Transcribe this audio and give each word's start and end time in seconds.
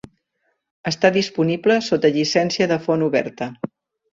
Està 0.91 1.11
disponible 1.17 1.77
sota 1.89 2.13
llicència 2.17 2.69
de 2.73 2.81
font 2.87 3.07
oberta. 3.11 3.53